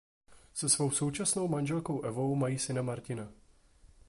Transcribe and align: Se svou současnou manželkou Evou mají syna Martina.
Se 0.53 0.69
svou 0.69 0.91
současnou 0.91 1.47
manželkou 1.47 2.01
Evou 2.01 2.35
mají 2.35 2.59
syna 2.59 2.81
Martina. 2.81 3.29